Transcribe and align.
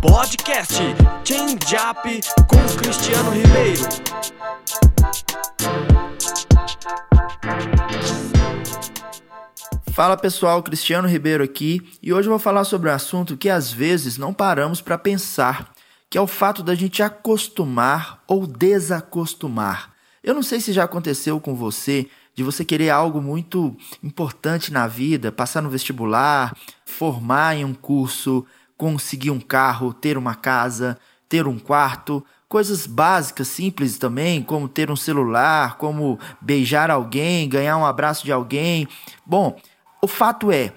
Podcast 0.00 0.74
Change 1.24 1.76
Up 1.76 2.20
com 2.46 2.76
Cristiano 2.76 3.30
Ribeiro. 3.30 3.82
Fala 9.92 10.16
pessoal, 10.16 10.62
Cristiano 10.62 11.08
Ribeiro 11.08 11.42
aqui 11.42 11.80
e 12.02 12.12
hoje 12.12 12.28
eu 12.28 12.30
vou 12.30 12.38
falar 12.38 12.64
sobre 12.64 12.88
um 12.88 12.92
assunto 12.92 13.36
que 13.36 13.48
às 13.48 13.72
vezes 13.72 14.18
não 14.18 14.32
paramos 14.32 14.80
para 14.80 14.96
pensar, 14.96 15.72
que 16.08 16.16
é 16.16 16.20
o 16.20 16.26
fato 16.26 16.62
da 16.62 16.74
gente 16.74 17.02
acostumar 17.02 18.22
ou 18.28 18.46
desacostumar. 18.46 19.90
Eu 20.22 20.34
não 20.34 20.42
sei 20.42 20.60
se 20.60 20.72
já 20.72 20.84
aconteceu 20.84 21.40
com 21.40 21.54
você 21.54 22.08
de 22.34 22.42
você 22.42 22.64
querer 22.64 22.90
algo 22.90 23.22
muito 23.22 23.74
importante 24.02 24.70
na 24.70 24.86
vida, 24.86 25.32
passar 25.32 25.62
no 25.62 25.70
vestibular, 25.70 26.54
formar 26.84 27.56
em 27.56 27.64
um 27.64 27.72
curso, 27.72 28.44
conseguir 28.76 29.30
um 29.30 29.40
carro, 29.40 29.92
ter 29.92 30.18
uma 30.18 30.34
casa, 30.34 30.98
ter 31.28 31.46
um 31.46 31.58
quarto, 31.58 32.24
coisas 32.48 32.86
básicas, 32.86 33.48
simples 33.48 33.98
também, 33.98 34.42
como 34.42 34.68
ter 34.68 34.90
um 34.90 34.96
celular, 34.96 35.76
como 35.78 36.18
beijar 36.40 36.90
alguém, 36.90 37.48
ganhar 37.48 37.76
um 37.76 37.86
abraço 37.86 38.24
de 38.24 38.32
alguém. 38.32 38.88
Bom, 39.24 39.58
o 40.00 40.06
fato 40.06 40.52
é 40.52 40.72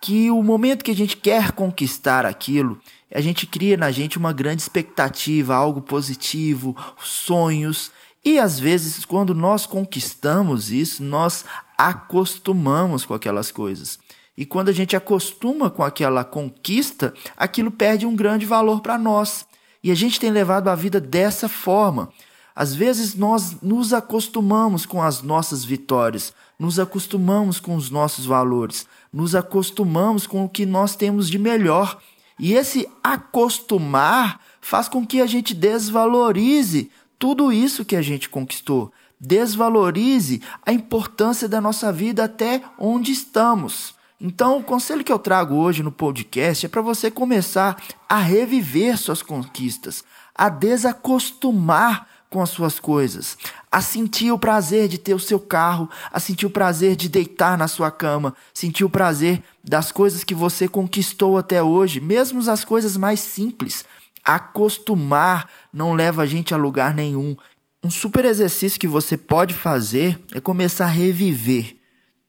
que 0.00 0.30
o 0.30 0.42
momento 0.42 0.84
que 0.84 0.90
a 0.90 0.96
gente 0.96 1.16
quer 1.16 1.52
conquistar 1.52 2.24
aquilo, 2.24 2.80
a 3.12 3.20
gente 3.20 3.46
cria 3.46 3.76
na 3.76 3.90
gente 3.90 4.18
uma 4.18 4.32
grande 4.32 4.62
expectativa, 4.62 5.54
algo 5.54 5.80
positivo, 5.80 6.76
sonhos. 7.00 7.90
E 8.24 8.38
às 8.38 8.60
vezes, 8.60 9.04
quando 9.04 9.34
nós 9.34 9.66
conquistamos 9.66 10.70
isso, 10.70 11.02
nós 11.02 11.44
acostumamos 11.76 13.04
com 13.04 13.14
aquelas 13.14 13.50
coisas. 13.50 13.98
E 14.38 14.46
quando 14.46 14.68
a 14.68 14.72
gente 14.72 14.94
acostuma 14.94 15.68
com 15.68 15.82
aquela 15.82 16.22
conquista, 16.22 17.12
aquilo 17.36 17.72
perde 17.72 18.06
um 18.06 18.14
grande 18.14 18.46
valor 18.46 18.80
para 18.80 18.96
nós. 18.96 19.44
E 19.82 19.90
a 19.90 19.96
gente 19.96 20.20
tem 20.20 20.30
levado 20.30 20.68
a 20.68 20.76
vida 20.76 21.00
dessa 21.00 21.48
forma. 21.48 22.08
Às 22.54 22.72
vezes 22.72 23.16
nós 23.16 23.60
nos 23.60 23.92
acostumamos 23.92 24.86
com 24.86 25.02
as 25.02 25.22
nossas 25.22 25.64
vitórias, 25.64 26.32
nos 26.56 26.78
acostumamos 26.78 27.58
com 27.58 27.74
os 27.74 27.90
nossos 27.90 28.26
valores, 28.26 28.86
nos 29.12 29.34
acostumamos 29.34 30.24
com 30.24 30.44
o 30.44 30.48
que 30.48 30.64
nós 30.64 30.94
temos 30.94 31.28
de 31.28 31.36
melhor. 31.36 31.98
E 32.38 32.52
esse 32.52 32.88
acostumar 33.02 34.40
faz 34.60 34.88
com 34.88 35.04
que 35.04 35.20
a 35.20 35.26
gente 35.26 35.52
desvalorize 35.52 36.92
tudo 37.18 37.52
isso 37.52 37.84
que 37.84 37.96
a 37.96 38.02
gente 38.02 38.28
conquistou, 38.28 38.92
desvalorize 39.18 40.40
a 40.64 40.72
importância 40.72 41.48
da 41.48 41.60
nossa 41.60 41.92
vida 41.92 42.22
até 42.22 42.62
onde 42.78 43.10
estamos. 43.10 43.97
Então, 44.20 44.58
o 44.58 44.64
conselho 44.64 45.04
que 45.04 45.12
eu 45.12 45.18
trago 45.18 45.54
hoje 45.54 45.80
no 45.80 45.92
podcast 45.92 46.66
é 46.66 46.68
para 46.68 46.82
você 46.82 47.08
começar 47.08 47.80
a 48.08 48.18
reviver 48.18 48.98
suas 48.98 49.22
conquistas, 49.22 50.02
a 50.34 50.48
desacostumar 50.48 52.08
com 52.28 52.42
as 52.42 52.50
suas 52.50 52.80
coisas, 52.80 53.38
a 53.70 53.80
sentir 53.80 54.32
o 54.32 54.38
prazer 54.38 54.88
de 54.88 54.98
ter 54.98 55.14
o 55.14 55.20
seu 55.20 55.38
carro, 55.38 55.88
a 56.12 56.18
sentir 56.18 56.46
o 56.46 56.50
prazer 56.50 56.96
de 56.96 57.08
deitar 57.08 57.56
na 57.56 57.68
sua 57.68 57.92
cama, 57.92 58.34
sentir 58.52 58.84
o 58.84 58.90
prazer 58.90 59.42
das 59.62 59.92
coisas 59.92 60.24
que 60.24 60.34
você 60.34 60.66
conquistou 60.66 61.38
até 61.38 61.62
hoje, 61.62 62.00
mesmo 62.00 62.40
as 62.50 62.64
coisas 62.64 62.96
mais 62.96 63.20
simples. 63.20 63.84
Acostumar 64.24 65.48
não 65.72 65.94
leva 65.94 66.22
a 66.22 66.26
gente 66.26 66.52
a 66.52 66.56
lugar 66.56 66.92
nenhum. 66.92 67.36
Um 67.84 67.90
super 67.90 68.24
exercício 68.24 68.80
que 68.80 68.88
você 68.88 69.16
pode 69.16 69.54
fazer 69.54 70.20
é 70.34 70.40
começar 70.40 70.86
a 70.86 70.88
reviver 70.88 71.77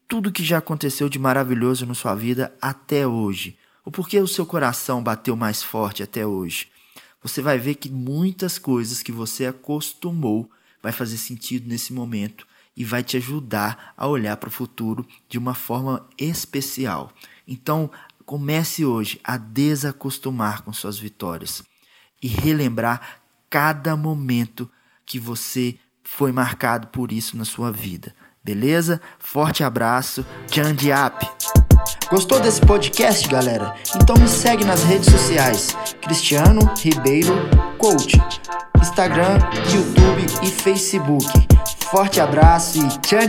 tudo 0.09 0.31
que 0.31 0.43
já 0.43 0.57
aconteceu 0.57 1.07
de 1.07 1.17
maravilhoso 1.17 1.85
na 1.85 1.93
sua 1.93 2.15
vida 2.15 2.53
até 2.61 3.07
hoje. 3.07 3.57
O 3.85 3.91
porquê 3.91 4.19
o 4.19 4.27
seu 4.27 4.45
coração 4.45 5.01
bateu 5.01 5.37
mais 5.37 5.63
forte 5.63 6.03
até 6.03 6.25
hoje 6.25 6.67
você 7.21 7.41
vai 7.41 7.57
ver 7.57 7.75
que 7.75 7.89
muitas 7.89 8.57
coisas 8.57 9.03
que 9.03 9.11
você 9.11 9.45
acostumou 9.45 10.49
vai 10.81 10.91
fazer 10.91 11.17
sentido 11.17 11.67
nesse 11.67 11.91
momento 11.91 12.47
e 12.75 12.85
vai 12.85 13.03
te 13.03 13.17
ajudar 13.17 13.93
a 13.97 14.07
olhar 14.07 14.37
para 14.37 14.47
o 14.47 14.51
futuro 14.51 15.05
de 15.27 15.37
uma 15.37 15.53
forma 15.53 16.07
especial. 16.17 17.11
Então, 17.45 17.91
comece 18.25 18.85
hoje 18.85 19.19
a 19.23 19.35
desacostumar 19.35 20.61
com 20.61 20.71
suas 20.71 20.97
vitórias 20.97 21.63
e 22.21 22.27
relembrar 22.27 23.21
cada 23.49 23.97
momento 23.97 24.69
que 25.05 25.19
você 25.19 25.77
foi 26.03 26.31
marcado 26.31 26.87
por 26.87 27.11
isso 27.11 27.35
na 27.35 27.43
sua 27.43 27.71
vida. 27.71 28.15
Beleza? 28.43 29.01
Forte 29.19 29.63
abraço. 29.63 30.25
Jandiap! 30.51 31.27
Gostou 32.09 32.39
desse 32.39 32.61
podcast, 32.61 33.27
galera? 33.27 33.75
Então 34.01 34.15
me 34.17 34.27
segue 34.27 34.65
nas 34.65 34.83
redes 34.83 35.11
sociais. 35.11 35.77
Cristiano 36.01 36.61
Ribeiro 36.81 37.33
Coach. 37.77 38.19
Instagram, 38.81 39.37
YouTube 39.71 40.25
e 40.41 40.47
Facebook. 40.47 41.25
Forte 41.91 42.19
abraço 42.19 42.79
e 42.79 42.87
tchau, 42.99 43.19